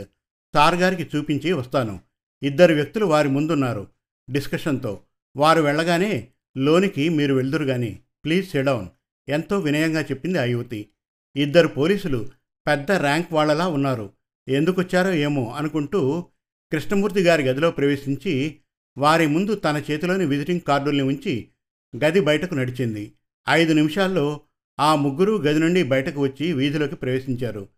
Sir 0.54 0.74
గారికి 0.74 1.16
చూపించి 1.16 1.52
వస్తాను. 1.52 2.00
ఇద్దరు 2.42 2.74
వ్యక్తులు 2.74 3.06
వారి 3.06 3.28
ముందున్నారు 3.28 3.86
డిస్కషన్తో. 4.30 5.00
వారు 5.36 5.60
వెళ్ళగానే 5.62 6.28
లోనికి 6.58 7.08
మీరు 7.08 7.34
వెళ్దురు 7.34 7.64
గాని 7.64 7.98
ప్లీజ్ 8.24 8.50
సెడౌన్ 8.50 8.88
ఎంతో 9.28 9.58
వినయంగా 9.58 10.02
చెప్పింది 10.02 10.38
ఆ 10.38 10.44
యువతి. 10.44 10.88
ఇద్దరు 11.36 11.68
పోలీసులు 11.68 12.28
పెద్ద 12.66 12.92
ర్యాంక్ 12.92 13.32
వాళ్ళలా 13.32 13.68
ఉన్నారు. 13.68 14.12
ఎందుకొచ్చారో 14.48 15.12
ఏమో 15.12 15.50
అనుకుంటూ 15.50 16.24
కృష్ణమూర్తి 16.72 17.20
గారి 17.20 17.42
గదిలో 17.42 17.70
ప్రవేశించి 17.70 18.56
వారి 18.98 19.26
ముందు 19.26 19.54
తన 19.54 19.82
చేతిలోని 19.90 20.26
విజిటింగ్ 20.26 20.60
కార్డుల్ని 20.60 21.02
ఉంచి 21.02 21.48
గది 21.96 22.20
బయటకు 22.20 22.54
నడిచింది. 22.54 23.12
ఐదు 23.48 23.72
నిమిషాల్లో 23.72 24.40
ఆ 24.80 24.94
ముగ్గురు 24.94 25.32
గది 25.32 25.58
నుండి 25.58 25.82
బయటకు 25.82 26.20
వచ్చి 26.20 26.52
వీధిలోకి 26.52 26.96
ప్రవేశించారు. 26.96 27.68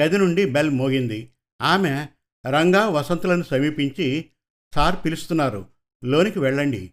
గది 0.00 0.18
నుండి 0.18 0.44
బెల్ 0.50 0.70
మోగింది. 0.70 1.30
ఆమె 1.62 2.06
రంగా 2.46 2.88
వసంతులను 2.88 3.42
సమీపించి 3.42 4.24
సార్ 4.74 4.96
పిలుస్తున్నారు. 5.04 5.66
లోనికి 6.04 6.38
వెళ్ళండి. 6.38 6.92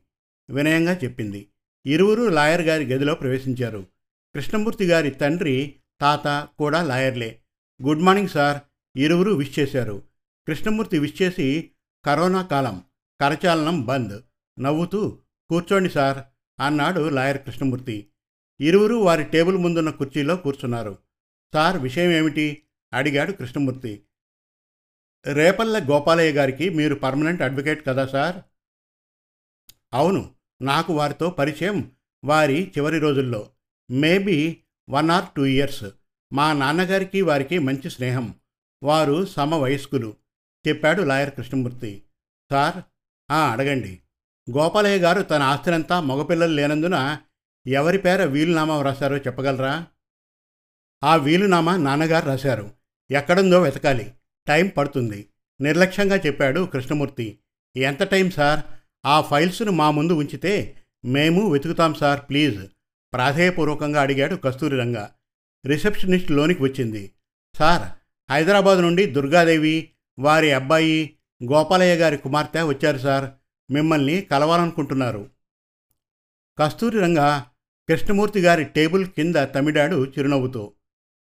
వినయంగా 0.49 0.93
చెప్పింది. 1.03 1.47
ఇరువురు 1.85 2.29
లాయర్ 2.29 2.61
గారి 2.61 2.85
గదిలో 2.85 3.15
ప్రవేశించారు. 3.15 3.87
కృష్ణమూర్తి 4.35 4.87
గారి 4.87 5.09
తండ్రి 5.11 5.75
తాత 6.01 6.47
కూడా 6.57 6.83
లాయర్లే. 6.83 7.39
Good 7.83 7.99
morning 7.99 8.29
sir. 8.29 8.61
ఇరువురు 8.97 9.31
విష్ 9.31 9.59
చేశారు. 9.59 10.01
కృష్ణమూర్తి 10.47 10.99
విష్ 10.99 11.21
చేసి 11.21 11.69
కరోనా 12.05 12.41
కాలం 12.41 12.83
కరచాలనం 13.21 13.85
బంద్. 13.85 14.19
నవ్వుతూ 14.61 15.17
కూర్చోండి 15.49 15.89
సార్ 15.89 16.17
అన్నాడు 16.61 17.09
లాయర్ 17.09 17.37
కృష్ణమూర్తి. 17.37 18.07
ఇరువురు 18.61 18.95
వారి 18.95 19.23
టేబుల్ 19.23 19.57
ముందున్న 19.57 19.89
కుర్చీలో 19.89 20.35
కూర్చున్నారు. 20.35 20.97
సార్ 21.53 21.77
విషయం 21.77 22.11
ఏమిటి? 22.11 22.63
అడిగాడు 22.93 23.31
కృష్ణమూర్తి. 23.31 24.03
రేపల్ల 25.33 25.85
గోపాలయ్య 25.89 26.31
గారికి 26.31 26.69
మీరు 26.69 26.95
పర్మనెంట్ 26.95 27.41
అడ్వకేట్ 27.41 27.87
కదా 27.87 28.05
సార్? 28.05 28.35
అవును 29.93 30.35
నాకు 30.61 30.93
వారితో 30.93 31.29
పరిచయం 31.29 31.91
వారి 32.25 32.71
చివరి 32.77 32.99
రోజుల్లో. 32.99 33.49
Maybe 33.91 34.57
one 34.89 35.09
or 35.09 35.25
two 35.35 35.45
years. 35.45 35.83
మా 36.33 36.53
నాన్నగారికి 36.53 37.21
వారికి 37.21 37.59
మంచి 37.59 37.89
స్నేహం. 37.89 38.35
వారు 38.83 39.25
సమవయస్కులు 39.25 40.15
చెప్పాడు 40.67 41.01
లాయర్ 41.01 41.33
కృష్ణమూర్తి. 41.33 42.03
సార్ 42.51 42.83
అడగండి. 43.31 43.99
గోపాలయ్య 44.51 44.97
గారు 44.97 45.21
తన 45.21 45.41
ఆస్తినంతా 45.41 46.01
మగపిల్లలు 46.01 46.53
లేనందున 46.53 47.17
ఎవరి 47.67 47.97
పేర 47.97 48.23
వీలునామా 48.23 48.81
రాశారో 48.81 49.17
చెప్పగలరా? 49.17 49.87
ఆ 51.03 51.15
వీలునామా 51.15 51.77
నాన్నగారు 51.77 52.25
రాశారు. 52.25 52.71
ఎక్కడుందో 53.11 53.61
వెతకాలి. 53.61 54.13
టైం 54.47 54.67
పడుతుంది. 54.67 55.29
నిర్లక్ష్యంగా 55.61 56.15
చెప్పాడు 56.15 56.65
కృష్ణమూర్తి. 56.65 57.39
ఎంత 57.75 58.03
టైం 58.03 58.31
సార్? 58.31 58.59
ఆ 59.05 59.21
ఫైల్స్ను 59.21 59.71
మా 59.71 59.91
ముందు 59.91 60.13
ఉంచితే 60.13 60.77
మేము 61.05 61.51
వెతుకుతాం 61.51 61.93
సార్ 61.93 62.19
ప్లీజ్. 62.29 62.67
ప్రాధేయపూర్వకంగా 63.13 64.01
అడిగాడు 64.01 64.35
కస్తూరి 64.35 64.79
రంగ. 64.79 65.07
రిసెప్షనిస్ట్ 65.65 66.31
లోనికి 66.31 66.63
వచ్చింది. 66.63 67.11
సార్ 67.55 67.87
హైదరాబాద్ 68.31 68.79
నుండి 68.79 69.05
దుర్గాదేవి 69.05 69.91
వారి 70.19 70.51
అబ్బాయి 70.51 71.15
గోపాలయ్య 71.43 71.95
గారి 71.95 72.17
కుమార్తె 72.17 72.61
వచ్చారు 72.61 72.97
సార్. 72.97 73.29
మిమ్మల్ని 73.71 74.21
కలవాలనుకుంటున్నారు. 74.21 75.29
కస్తూరి 76.59 76.99
రంగా 76.99 77.45
కృష్ణమూర్తి 77.89 78.39
గారి 78.39 78.63
టేబుల్ 78.63 79.07
కింద 79.07 79.35
తమిడాడు 79.35 80.05
చిరునవ్వుతో. 80.05 80.73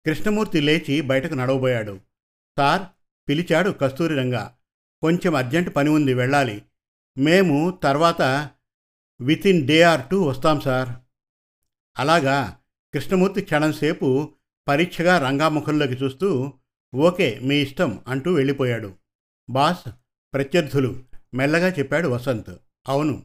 కృష్ణమూర్తి 0.05 0.61
లేచి 0.61 1.01
బయటకు 1.01 1.33
నడవబోయాడు. 1.33 1.99
సార్ 2.57 2.81
పిలిచాడు 3.29 3.69
కస్తూరి 3.69 4.15
రంగా. 4.15 4.57
కొంచెం 5.01 5.35
అర్జెంట్ 5.35 5.75
పని 5.75 5.89
ఉంది 5.89 6.13
వెళ్ళాలి. 6.13 6.61
మేము 7.17 7.79
తర్వాత 7.83 8.49
with 9.21 9.47
in 9.47 9.67
day 9.67 9.81
or 9.81 10.01
two 10.11 10.23
వస్తాం 10.23 10.61
సార్. 10.61 10.89
అలాగా 11.99 12.59
కృష్ణమూర్తి 12.93 13.41
క్షణంసేపు 13.41 14.33
పరీక్షగా 14.67 15.17
రంగాముఖంలోకి 15.17 15.93
చూస్తూ 15.93 16.53
ఓకే 16.95 17.39
మీ 17.43 17.55
ఇష్టం 17.55 18.01
అంటూ 18.07 18.33
వెళ్ళిపోయాడు. 18.33 18.95
బాస్ 19.49 19.89
ప్రత్యర్థులు 20.33 21.03
మెల్లగా 21.33 21.67
చెప్పాడు 21.67 22.07
వసంత్. 22.07 22.49
అవును. 22.87 23.23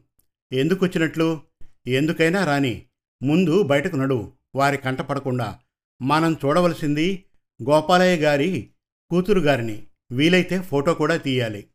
ఎందుకు 0.53 0.85
వచ్చినట్లు? 0.85 1.41
ఎందుకైనా 1.87 2.45
రాని. 2.45 2.85
ముందు 3.23 3.63
బయటకు 3.63 3.97
నడు 3.97 4.33
వారి 4.55 4.77
కంటపడకుండా 4.77 5.59
మనం 6.03 6.37
చూడవలసింది 6.45 7.25
గోపాలయ్య 7.63 8.23
గారి 8.23 8.71
కూతురు 9.11 9.41
గారిని. 9.41 9.87
వీలైతే 10.13 10.63
ఫోటో 10.63 10.95
కూడా 10.95 11.17
తీయాలి. 11.17 11.67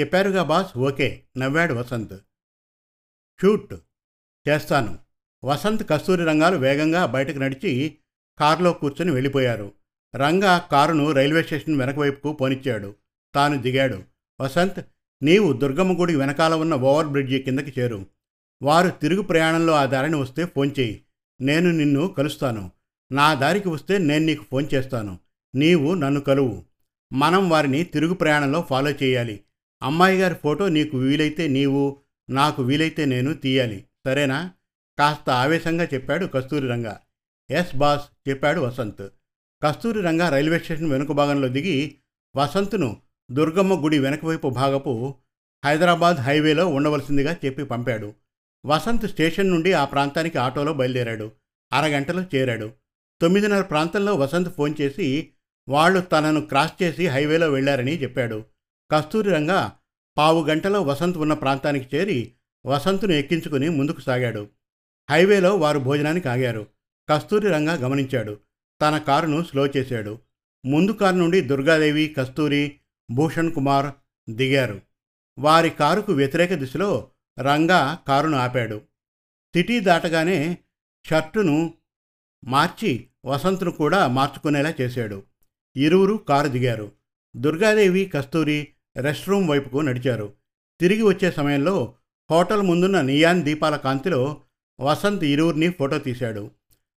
చెప్పారుగా 0.00 0.42
బాస్? 0.42 0.78
ఓకే 0.78 1.22
నవ్వాడు 1.38 1.74
వసంత్. 1.74 2.14
షూట్ 3.42 3.74
చేస్తాను. 4.48 4.98
వసంత్ 5.44 5.88
కస్తూరి 5.90 6.24
రంగాలు 6.24 6.56
వేగంగా 6.56 7.06
బయటకు 7.06 7.38
నడిచి 7.38 7.98
కారులో 8.38 8.72
కూర్చొని 8.72 9.10
వెళ్ళిపోయారు. 9.10 9.72
రంగా 10.16 10.58
కారును 10.58 11.12
రైల్వే 11.12 11.42
స్టేషన్ 11.42 11.78
వెనక 11.78 11.98
వైపుకు 11.98 12.32
పోనిచ్చాడు. 12.32 12.94
తాను 13.34 13.62
దిగాడు. 13.62 14.02
వసంత్ 14.40 14.86
నీవు 15.22 15.52
దుర్గమ్మ 15.52 16.00
గుడి 16.00 16.16
వెనకాల 16.16 16.54
ఉన్న 16.54 16.74
ఓవర్ 16.74 17.06
బ్రిడ్జి 17.06 17.38
కిందకి 17.38 17.80
చేరు. 17.80 18.06
వారు 18.62 18.88
తిరుగు 18.88 19.22
ప్రయాణంలో 19.22 19.72
ఆ 19.72 19.84
దారిని 19.84 20.16
వస్తే 20.16 20.44
ఫోన్ 20.44 20.70
చేయి. 20.80 21.02
నేను 21.40 21.70
నిన్ను 21.70 22.08
కలుస్తాను. 22.08 22.70
నా 23.12 23.34
దారికి 23.34 23.68
వస్తే 23.68 23.98
నేను 23.98 24.24
నీకు 24.24 24.44
ఫోన్ 24.50 24.66
చేస్తాను. 24.74 25.18
నీవు 25.54 25.94
నన్ను 25.94 26.20
కలువు. 26.20 26.64
మనం 27.12 27.50
వారిని 27.50 27.84
తిరుగు 27.84 28.14
ప్రయాణంలో 28.14 28.66
ఫాలో 28.70 28.90
చేయాలి. 28.90 29.40
అమ్మాయి 29.82 30.18
గారి 30.18 30.34
ఫోటో 30.34 30.68
నీకు 30.68 30.98
వీలైతే 30.98 31.48
నీవు 31.48 31.96
నాకు 32.30 32.62
వీలైతే 32.62 33.04
నేను 33.04 33.34
తీయాలి. 33.34 33.84
సరేనా? 34.06 34.50
కాస్త 34.98 35.30
ఆవేశంగా 35.30 35.84
చెప్పాడు 35.84 36.26
కస్తూరి 36.26 36.68
రంగ. 36.68 36.92
ఎస్ 37.50 37.76
బాస్ 37.76 38.28
చెప్పాడు 38.28 38.60
వసంత్. 38.60 39.08
కస్తూరి 39.62 40.00
రంగ 40.00 40.28
రైల్వే 40.28 40.58
స్టేషన్ 40.58 40.90
వెనుక 40.90 41.12
భాగంలో 41.12 41.48
దిగి 41.48 41.94
వసంత్ను 42.36 42.96
దుర్గమ్మ 43.30 43.84
గుడి 43.84 43.98
వెనకవైపు 43.98 44.48
భాగపు 44.48 45.14
హైదరాబాద్ 45.64 46.16
హైవేలో 46.16 46.68
ఉండవలసిందిగా 46.68 47.36
చెప్పి 47.44 47.64
పంపాడు. 47.64 48.14
వసంత్ 48.66 49.08
స్టేషన్ 49.08 49.50
నుండి 49.50 49.72
ఆ 49.72 49.84
ప్రాంతానికి 49.84 50.38
ఆటోలో 50.38 50.72
బయలుదేరాడు. 50.72 51.32
అరగంటలో 51.72 52.22
చేరాడు. 52.22 52.72
తొమ్మిదిన్నర 53.20 53.62
ప్రాంతంలో 53.62 54.14
వసంత్ 54.14 54.54
ఫోన్ 54.54 54.74
చేసి 54.80 55.30
వాళ్ళు 55.68 56.00
తనను 56.00 56.40
క్రాస్ 56.40 56.82
చేసి 56.82 57.06
హైవేలో 57.06 57.50
వెళ్ళారని 57.50 58.02
చెప్పాడు. 58.02 58.44
కస్తూరి 58.90 59.30
రంగా 59.30 59.72
పావు 60.18 60.44
గంటలో 60.44 60.82
వసంత్ 60.82 61.18
ఉన్న 61.18 61.34
ప్రాంతానికి 61.34 61.96
చేరి 61.96 62.32
వసంత్ను 62.66 63.12
ఎక్కించుకుని 63.12 63.68
ముందుకు 63.68 64.00
సాగాడు. 64.00 64.48
హైవేలో 65.10 65.56
వారు 65.56 65.78
భోజనానికి 65.78 66.28
ఆగారు. 66.28 66.66
కస్తూరి 67.08 67.48
రంగా 67.48 67.74
గమనించాడు. 67.74 68.38
తన 68.82 68.98
కారును 68.98 69.44
స్లో 69.44 69.66
చేశాడు. 69.66 70.18
ముందు 70.66 70.92
కారు 70.92 71.16
నుండి 71.16 71.40
దుర్గాదేవి 71.40 72.14
కస్తూరి 72.18 72.76
భూషణ్ 73.10 73.52
కుమార్ 73.52 73.86
దిగారు. 74.30 74.80
వారి 75.38 75.70
కారుకు 75.70 76.12
వ్యతిరేక 76.12 76.54
దిశలో 76.54 77.10
రంగా 77.40 77.98
కారును 78.08 78.36
ఆపాడు. 78.36 78.78
సిటీ 79.54 79.80
దాటగానే 79.80 80.58
షర్టును 81.06 81.74
మార్చి 82.44 83.06
వసంత్ను 83.24 83.70
కూడా 83.70 84.06
మార్చుకునేలా 84.06 84.74
చేశాడు. 84.80 85.22
ఇరువురు 85.76 86.14
కారు 86.14 86.48
దిగారు. 86.48 86.92
దుర్గాదేవి 87.36 88.04
కస్తూరి 88.04 88.68
రెస్ట్ 88.96 89.28
రూమ్ 89.28 89.48
వైపుకు 89.48 89.80
నడిచారు. 89.80 90.34
తిరిగి 90.80 91.02
వచ్చే 91.02 91.30
సమయంలో 91.30 91.94
హోటల్ 92.30 92.62
ముందున్న 92.62 93.00
నియాన్ 93.00 93.42
దీపాల 93.42 93.76
కాంతిలో 93.76 94.42
వసంత్ 94.80 95.24
ఇరువురిని 95.24 95.68
ఫోటో 95.70 95.98
తీశాడు. 95.98 96.50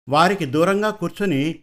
వారికి 0.09 0.45
దూరంగా 0.45 0.90
కూర్చొని 0.90 1.62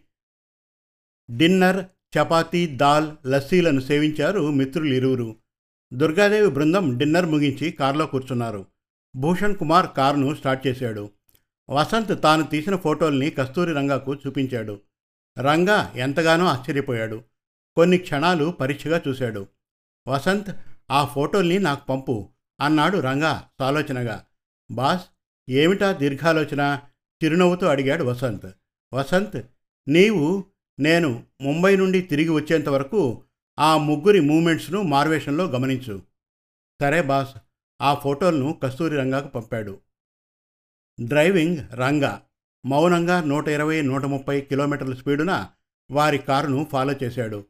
డిన్నర్ 1.30 1.84
చపాతీ 2.18 2.66
దాల్ 2.66 3.16
లస్సీలను 3.26 3.80
సేవించారు 3.80 4.50
మిత్రులు 4.50 4.94
ఇరువురు. 4.94 5.36
దుర్గాదేవి 5.92 6.50
బృందం 6.50 6.98
డిన్నర్ 6.98 7.26
ముగించి 7.26 7.70
కారులో 7.70 8.06
కూర్చున్నారు. 8.06 8.66
భూషణ్ 9.16 9.56
కుమార్ 9.56 9.86
కారును 9.96 10.34
స్టార్ట్ 10.34 10.66
చేశాడు. 10.66 11.10
వసంత్ 11.70 12.22
తాను 12.22 12.42
తీసిన 12.42 12.76
ఫోటోల్ని 12.76 13.30
కస్తూరి 13.30 13.72
రంగాకు 13.72 14.14
చూపించాడు. 14.14 14.80
రంగా 15.38 15.92
ఎంతగానో 15.96 16.46
ఆశ్చర్యపోయాడు. 16.46 17.22
కొన్ని 17.76 17.98
క్షణాలు 17.98 18.50
పరీక్షగా 18.50 19.02
చూశాడు. 19.08 19.46
వసంత్ 20.08 20.50
ఆ 20.90 21.04
ఫోటోల్ని 21.04 21.58
నాకు 21.58 21.86
పంపు 21.86 22.28
అన్నాడు 22.60 22.98
రంగా 22.98 23.48
సాలోచనగా. 23.58 24.24
బాస్ 24.70 25.02
ఏమిటా 25.50 25.92
దీర్ఘాలోచన? 25.92 26.80
చిరునవ్వుతో 27.24 27.66
అడిగాడు 27.66 28.04
వసంత్. 28.04 28.46
వసంత్ 28.94 29.42
నీవు 29.88 30.44
నేను 30.80 31.22
ముంబై 31.40 31.76
నుండి 31.76 32.00
తిరిగి 32.00 32.28
వచ్చేంత 32.28 32.68
వరకు 32.68 33.22
ఆ 33.58 33.78
ముగ్గురి 33.78 34.20
మూమెంట్స్ను 34.20 34.82
మార్వేషన్లో 34.82 35.44
గమనించు. 35.44 36.02
సరే 36.80 37.02
బాస్ 37.02 37.34
ఆ 37.82 37.94
ఫోటోలను 37.94 38.60
కస్తూరి 38.62 38.96
రంగాకు 38.96 39.28
పంపాడు. 39.28 39.80
డ్రైవింగ్ 41.00 41.56
రంగా. 41.74 42.22
మౌనంగా 42.66 43.24
నూట 43.24 43.48
ఇరవై 43.48 43.82
నూట 43.82 44.04
ముప్పై 44.04 44.40
కిలోమీటర్ల 44.40 44.94
స్పీడున 44.94 45.48
వారి 45.90 46.18
కారును 46.18 46.66
ఫాలో 46.72 46.94
చేశాడు. 47.02 47.44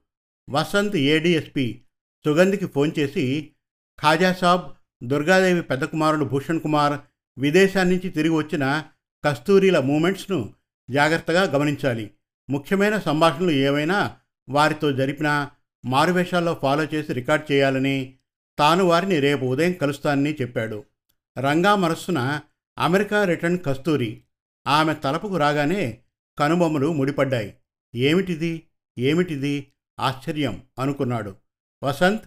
వసంత్ 0.51 0.97
ఏడిఎస్పి 0.97 1.85
సుగంధికి 2.25 2.67
ఫోన్ 2.67 2.93
చేసి 2.99 3.53
ఖాజాసాబ్ 4.03 4.63
దుర్గాదేవి 5.05 5.63
పెద్ద 5.63 5.85
కుమారుడు 5.85 6.25
భూషణ్ 6.25 6.61
కుమార్ 6.61 7.01
విదేశాన్నించి 7.39 8.11
తిరిగి 8.11 8.35
వచ్చిన 8.35 8.85
కస్తూరిల 9.25 9.79
మూమెంట్స్ను 9.79 10.55
జాగ్రత్తగా 10.91 11.43
గమనించాలి. 11.43 12.11
ముఖ్యమైన 12.51 12.99
సంభాషణలు 12.99 13.51
ఏవైనా 13.51 14.17
వారితో 14.49 14.93
జరిపిన 14.93 15.51
మారువేషాల్లో 15.85 16.55
ఫాలో 16.55 16.85
చేసి 16.85 17.13
రికార్డ్ 17.13 17.53
చేయాలని 17.53 18.17
తాను 18.59 18.85
వారిని 18.85 19.21
రేపు 19.21 19.45
ఉదయం 19.45 19.73
కలుస్తానని 19.73 20.35
చెప్పాడు. 20.35 20.85
రంగా 21.39 21.75
మనస్సున 21.75 22.41
అమెరికా 22.79 23.25
రిటర్న్ 23.25 23.59
కస్తూరి. 23.67 24.23
ఆమె 24.67 24.95
తలపుకు 24.95 25.37
రాగానే 25.37 25.99
కనుబొమ్మలు 26.39 26.93
ముడిపడ్డాయి. 26.93 27.55
ఏమిటిది? 27.95 28.67
ఏమిటిది? 28.99 29.73
ఆశ్చర్యం 30.01 30.63
అనుకున్నాడు. 30.79 31.37
Vasant 31.85 32.23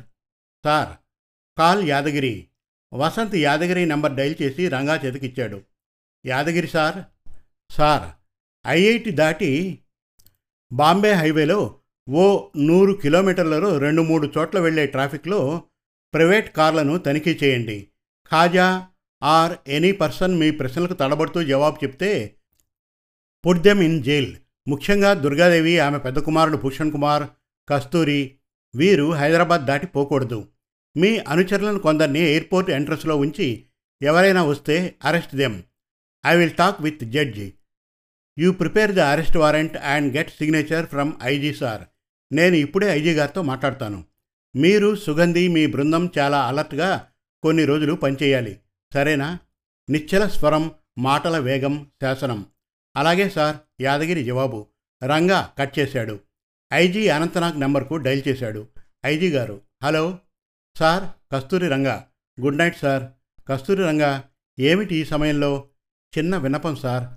sir 0.64 0.98
call 1.58 1.90
Yadagiri. 1.90 2.48
Vasant 2.94 3.36
Yadagiri 3.36 3.86
number 3.86 4.16
dial 4.16 4.36
చేసి 4.42 4.68
రంగా 4.68 4.96
చేతికిచ్చాడు. 4.96 5.62
యాదగిరి 6.26 6.68
సార్ 6.68 7.04
సార్ 7.74 8.10
ఐఐటి 8.68 9.12
దాటి 9.12 9.80
బాంబే 10.74 11.12
హైవేలో 11.12 11.80
ఓ 12.10 12.50
నూరు 12.58 12.94
కిలోమీటర్లలో 12.94 13.78
రెండు 13.78 14.02
మూడు 14.02 14.32
చోట్ల 14.38 14.60
వెళ్ళే 14.60 14.86
ట్రాఫిక్లో 14.86 15.64
ప్రైవేట్ 16.14 16.56
కార్లను 16.56 16.98
తనిఖీ 16.98 17.40
చేయండి. 17.44 17.88
ఖాజా 18.32 18.88
ఆర్ 19.24 19.54
ఎనీ 19.68 19.92
పర్సన్ 19.92 20.40
మీ 20.40 20.52
ప్రశ్నలకు 20.52 20.94
తడబడుతూ 20.94 21.44
జవాబు 21.44 21.86
చెప్తే 21.86 22.36
పుట్ 23.46 23.62
దెమ్ 23.62 23.82
ఇన్ 23.82 24.04
జైల్. 24.04 24.36
ముఖ్యంగా 24.68 25.14
దుర్గాదేవి 25.14 25.80
ఆమె 25.80 25.98
పెద్ద 25.98 26.20
కుమారుడు 26.20 26.58
భూషణ్ 26.58 26.92
కుమార్ 26.92 27.24
కస్తూరి 27.70 28.36
వీరు 28.76 29.12
హైదరాబాద్ 29.12 29.66
దాటి 29.66 29.88
పోకూడదు. 29.88 30.48
మీ 30.98 31.18
అనుచరులను 31.18 31.80
కొందరిని 31.80 32.20
ఎయిర్పోర్ట్ 32.20 32.70
ఎంట్రన్స్లో 32.70 33.18
ఉంచి 33.18 33.66
ఎవరైనా 34.02 34.44
వస్తే 34.44 34.96
arrest 35.06 35.36
them. 35.36 35.64
I 36.26 36.38
will 36.38 36.52
talk 36.52 36.82
with 36.82 37.04
judge. 37.04 37.54
You 38.40 38.52
prepare 38.52 38.92
the 38.92 39.00
arrest 39.00 39.38
warrant 39.38 39.78
and 39.78 40.18
get 40.18 40.30
signature 40.30 40.86
from 40.86 41.14
IG 41.24 41.54
sir. 41.54 41.86
నేను 42.32 42.56
ఇప్పుడే 42.56 42.88
ఐజీ 42.88 43.14
గారితో 43.14 43.42
మాట్లాడతాను. 43.42 44.04
మీరు 44.56 44.96
సుగంధి 44.96 45.48
మీ 45.48 45.66
బృందం 45.66 46.10
చాలా 46.20 46.48
అలర్ట్గా 46.48 47.08
కొన్ని 47.44 47.66
రోజులు 47.66 47.94
పనిచేయాలి. 47.94 48.60
సరేనా? 48.94 49.40
నిశ్చల 49.90 50.28
స్వరం 50.28 50.72
మాటల 50.98 51.38
వేగం 51.38 51.92
శాసనం. 52.02 52.46
అలాగే 52.98 53.30
సార్ 53.30 53.56
యాదగిరి 53.82 54.24
జవాబు. 54.24 54.68
రంగా 55.04 55.54
కట్ 55.58 55.80
చేశాడు. 55.80 56.20
ఐజీ 56.74 57.08
అనంతనాగ్ 57.08 57.60
నెంబర్కు 57.60 57.96
డైల్ 57.96 58.22
చేశాడు. 58.28 58.68
ఐజీ 59.06 59.30
గారు 59.30 59.62
hello? 59.84 60.20
Sir 60.78 61.36
Kasturi 61.36 61.68
Ranga. 61.68 62.08
Good 62.42 62.58
night 62.58 62.78
sir. 62.78 63.04
Kasturi 63.48 63.84
Ranga 63.84 64.24
ఏమిటి 64.60 64.96
ఈ 64.96 65.06
సమయంలో? 65.06 65.68
చిన్న 66.18 66.38
వినపం 66.38 66.76
సార్. 66.76 67.10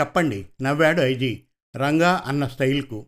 చెప్పండి 0.00 0.46
నవ్వాడు 0.62 1.00
ఐజీ. 1.00 1.42
రంగా 1.76 2.22
అన్న 2.26 2.46
స్టైల్కు. 2.46 3.06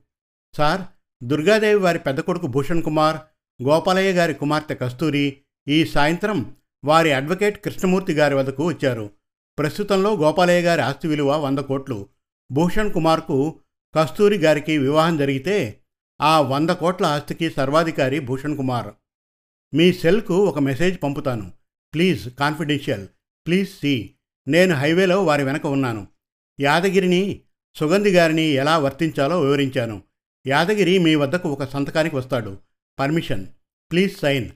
సార్ 0.57 0.83
దుర్గాదేవి 1.25 1.81
వారి 1.81 1.99
పెద్ద 1.99 2.21
కొడుకు 2.21 2.47
భూషణ్ 2.47 2.83
కుమార్ 2.83 3.17
గోపాలయ్య 3.63 4.13
గారి 4.13 4.35
కుమార్తె 4.35 4.75
కస్తూరి 4.75 5.41
ఈ 5.69 5.85
సాయంత్రం 5.85 6.57
వారి 6.85 7.13
అడ్వకేట్ 7.13 7.65
కృష్ణమూర్తి 7.65 8.13
గారి 8.13 8.35
వద్దకు 8.35 8.67
వచ్చారు. 8.67 9.11
ప్రస్తుతంలో 9.59 10.17
గోపాలయ్య 10.17 10.61
గారి 10.61 10.83
ఆస్తి 10.83 11.09
విలువ 11.09 11.37
వంద 11.37 11.59
కోట్లు. 11.59 12.09
భూషణ్ 12.53 12.93
కుమార్కు 12.93 13.61
కస్తూరి 13.95 14.39
గారికి 14.39 14.79
వివాహం 14.79 15.17
జరిగితే 15.17 15.81
ఆ 16.21 16.41
వంద 16.41 16.71
కోట్ల 16.71 17.07
ఆస్తికి 17.07 17.51
సర్వాధికారి 17.51 18.21
భూషణ్ 18.21 18.57
కుమార్. 18.57 18.89
మీ 19.75 19.93
సెల్కు 19.93 20.45
ఒక 20.45 20.59
మెసేజ్ 20.59 21.03
పంపుతాను. 21.03 21.53
Please 21.95 22.29
confidential. 22.35 23.09
Please 23.47 23.71
see. 23.71 24.15
నేను 24.49 24.75
హైవేలో 24.75 25.25
వారి 25.25 25.45
వెనక 25.45 25.67
ఉన్నాను. 25.67 26.07
యాదగిరిని 26.61 27.41
సుగంధి 27.75 28.11
గారిని 28.11 28.43
ఎలా 28.43 28.79
వర్తించాలో 28.79 29.41
వివరించాను. 29.41 30.03
యాదగిరి 30.47 30.99
మీ 30.99 31.15
వద్దకు 31.15 31.49
ఒక 31.49 31.65
సంతకానికి 31.65 32.17
వస్తాడు. 32.17 32.59
పర్మిషన్. 32.99 33.47
Please 33.91 34.19
sign. 34.19 34.51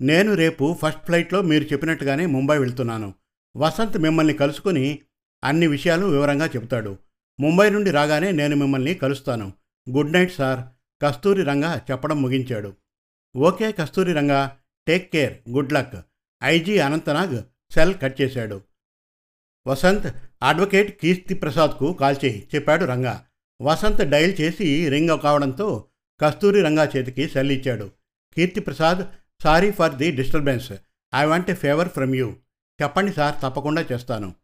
నేను 0.00 0.34
రేపు 0.34 0.78
ఫస్ట్ 0.82 1.04
ఫ్లైట్లో 1.04 1.42
మీరు 1.42 1.64
చెప్పినట్టుగానే 1.64 2.26
ముంబై 2.26 2.58
వెళ్తున్నాను. 2.58 3.14
వసంత్ 3.56 3.98
మిమ్మల్ని 3.98 4.34
కలుసుకుని 4.34 4.98
అన్ని 5.44 5.66
విషయాలు 5.66 6.06
వివరంగా 6.06 6.46
చెబుతాడు 6.46 6.98
ముంబై 7.40 7.70
నుండి 7.70 7.90
రాగానే 7.90 8.32
నేను 8.32 8.56
మిమ్మల్ని 8.56 8.94
కలుస్తాను. 8.94 9.52
Good 9.90 10.12
night 10.12 10.32
sir. 10.32 10.64
Kasturi 11.02 11.42
Ranga 11.42 11.86
చెప్పడం 11.90 12.22
ముగించాడు. 12.22 12.76
Okay 13.36 13.72
Kasturi 13.72 14.12
Ranga. 14.12 14.56
Take 14.86 15.12
care. 15.12 15.50
Good 15.50 15.72
luck. 15.72 15.94
IG 16.44 16.78
Anantnag 16.78 17.38
cell 17.72 17.94
cut 18.02 18.20
చేశాడు. 18.20 18.60
వసంత్ 19.66 20.16
అడ్వకేట్ 20.42 21.00
కీర్తి 21.00 21.34
ప్రసాద్కు 21.34 21.92
కాల్ 21.92 22.16
చేయి. 22.24 22.48
చెప్పాడు 22.54 22.84
రంగా. 22.84 23.26
వసంత్ 23.62 24.10
డైల్ 24.10 24.40
చేసి 24.40 24.88
రింగ్ 24.88 25.18
కావడంతో 25.22 25.84
కస్తూరి 26.20 26.60
రంగా 26.60 26.90
చేతికి 26.96 27.28
సెల్ 27.28 27.50
ఇచ్చాడు. 27.50 27.90
Keerthi 28.36 28.60
Prasad 28.60 29.06
sorry 29.42 29.70
for 29.70 29.94
the 29.94 30.10
disturbance. 30.10 30.72
I 31.14 31.24
want 31.24 31.50
a 31.50 31.54
favour 31.54 31.88
from 31.88 32.16
you. 32.16 32.32
చెప్పండి 32.82 33.12
సార్ 33.12 33.34
తప్పకుండా 33.42 33.86
చేస్తాను. 33.92 34.34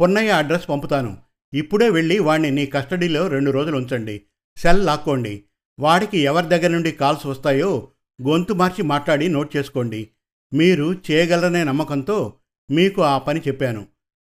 పున్నయ్య 0.00 0.30
అడ్రస్ 0.30 0.68
పంపుతాను. 0.68 1.18
ఇప్పుడే 1.54 1.90
వెళ్ళి 1.90 2.18
వాణ్ణి 2.18 2.50
నీ 2.50 2.66
కస్టడీలో 2.66 3.28
రెండు 3.28 3.50
రోజులు 3.50 3.76
ఉంచండి. 3.76 4.22
సెల్ 4.56 4.86
లాక్కోండి. 4.86 5.44
వాడికి 5.80 6.18
ఎవరి 6.18 6.46
దగ్గర 6.46 6.68
నుండి 6.68 6.92
కాల్స్ 6.92 7.26
వస్తాయో 7.26 7.88
గొంతు 8.28 8.52
మార్చి 8.52 8.82
మాట్లాడి 8.82 9.28
నోట్ 9.28 9.56
చేసుకోండి. 9.56 10.08
మీరు 10.54 10.94
చేయగలరనే 11.10 11.64
నమ్మకంతో 11.64 12.32
మీకు 12.70 13.02
ఆ 13.02 13.18
పని 13.18 13.40
చెప్పాను. 13.40 13.86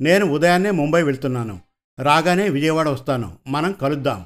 నేను 0.02 0.26
ఉదయాన్నే 0.26 0.72
ముంబై 0.72 1.04
వెళ్తున్నాను. 1.04 1.60
రాగానే 2.00 2.50
విజయవాడ 2.50 2.90
వస్తాను. 2.90 3.40
మనం 3.48 3.72
కలుద్దాం. 3.72 4.26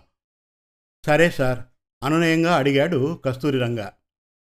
సరే 1.06 1.30
సార్ 1.30 1.60
అనునయంగా 2.04 2.56
అడిగాడు 2.56 3.22
కస్తూరి 3.26 3.60
రంగా. 3.60 3.94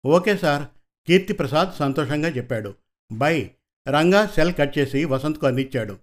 ఓకే 0.05 0.37
సార్ 0.37 0.67
కీర్తి 1.07 1.33
ప్రసాద్ 1.33 1.69
సంతోషంగా 1.79 2.29
చెప్పాడు. 2.29 2.75
బై. 3.11 3.51
రంగా 3.89 4.25
సెల్ 4.25 4.53
కట్ 4.53 4.77
చేసి 4.77 5.05
వసంత్కు 5.05 5.47
అందించాడు. 5.47 5.97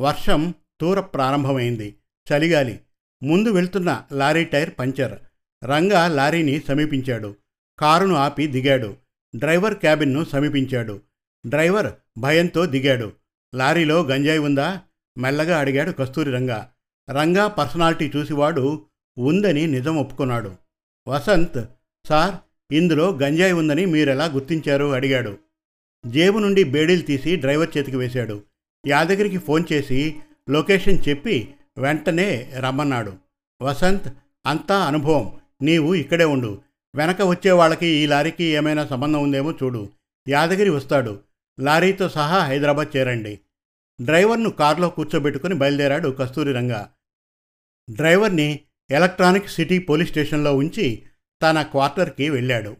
వర్షం 0.00 0.54
తూర 0.80 1.00
ప్రారంభమైంది. 1.00 1.96
చలిగాలి. 2.32 2.80
ముందు 3.22 3.48
వెళ్తున్న 3.48 4.04
లారీ 4.12 4.44
టైర్ 4.44 4.70
పంచర్. 4.78 5.18
రంగా 5.64 6.08
లారీని 6.08 6.60
సమీపించాడు. 6.60 7.36
కారును 7.78 8.14
ఆపి 8.14 8.46
దిగాడు. 8.46 8.96
డ్రైవర్ 9.36 9.74
క్యాబిన్ను 9.74 10.24
సమీపించాడు. 10.24 11.00
డ్రైవర్ 11.46 11.92
భయంతో 12.18 12.66
దిగాడు. 12.66 13.12
లారీలో 13.54 14.02
గంజాయి 14.02 14.38
ఉందా? 14.38 14.82
మెల్లగా 15.18 15.58
అడిగాడు 15.58 15.92
కస్తూరి 15.92 16.30
రంగా. 16.30 16.70
రంగా 17.10 17.46
పర్సనాలిటీ 17.46 18.12
చూసివాడు 18.16 18.82
ఉందని 19.18 19.66
నిజం 19.66 19.96
ఒప్పుకున్నాడు. 19.96 20.52
వసంత్ 21.08 21.64
సార్ 22.08 22.34
ఇందులో 22.74 23.18
గంజాయి 23.22 23.52
ఉందని 23.52 23.86
మీరెలా 23.86 24.24
గుర్తించారు? 24.24 24.92
అడిగాడు. 24.92 25.38
జేబు 26.06 26.38
నుండి 26.38 26.64
బేడీలు 26.64 27.02
తీసి 27.02 27.36
డ్రైవర్ 27.36 27.78
చేతికి 27.78 27.96
వేశాడు. 27.96 28.42
యాదగిరికి 28.86 29.38
ఫోన్ 29.38 29.64
చేసి 29.72 30.16
లొకేషన్ 30.50 30.98
చెప్పి 31.08 31.54
వెంటనే 31.78 32.52
రమ్మన్నాడు. 32.58 33.12
వసంత్ 33.62 34.14
అంతా 34.46 34.78
అనుభవం. 34.78 35.40
నీవు 35.62 35.94
ఇక్కడే 35.94 36.24
ఉండు. 36.24 36.62
వెనక 36.94 37.22
వచ్చే 37.22 37.50
వాళ్ళకి 37.50 37.86
ఈ 37.86 38.06
లారీకి 38.06 38.44
ఏమైనా 38.44 38.86
సంబంధం 38.86 39.22
ఉందేమో 39.22 39.52
చూడు. 39.52 39.88
యాదగిరి 40.28 40.70
వస్తాడు. 40.70 41.20
లారీతో 41.60 42.08
సహా 42.08 42.38
హైదరాబాద్ 42.38 42.96
చేరండి. 42.96 43.40
డ్రైవర్ను 44.02 44.50
కారులో 44.50 44.88
కూర్చోబెట్టుకుని 44.88 45.54
బయలుదేరాడు 45.54 46.08
కస్తూరి 46.08 46.52
రంగ. 46.52 46.86
డ్రైవర్ని 47.90 48.60
ఎలక్ట్రానిక్ 48.90 49.48
సిటీ 49.48 49.78
పోలీస్ 49.78 50.10
స్టేషన్లో 50.10 50.56
ఉంచి 50.56 51.02
తన 51.42 51.62
క్వార్టర్కి 51.62 52.30
వెళ్ళాడు. 52.30 52.76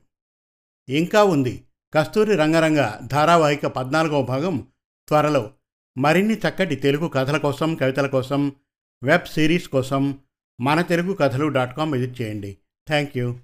ఇంకా 0.89 1.25
ఉంది. 1.25 1.65
కస్తూరి 1.95 2.37
రంగరంగ 2.37 2.91
ధారావాహిక 3.07 3.67
పద్నాలుగవ 3.67 4.23
భాగం 4.23 4.67
త్వరలో. 5.09 5.55
మరిన్ని 5.99 6.35
చక్కటి 6.35 6.77
తెలుగు 6.77 7.09
కథల 7.09 7.37
కోసం 7.37 7.75
కవితల 7.75 8.07
కోసం 8.07 8.53
వెబ్ 9.03 9.27
సిరీస్ 9.27 9.69
కోసం 9.69 10.19
మన 10.61 10.81
తెలుగు 10.81 11.15
కథలు 11.15 11.49
డాట్ 11.49 11.77
కామ్ 11.77 11.93
విజిట్ 11.93 12.21
చేయండి. 12.21 12.57
Thank 12.87 13.19
you 13.19 13.41